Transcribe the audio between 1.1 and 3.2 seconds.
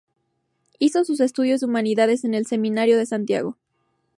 estudios de humanidades en el Seminario de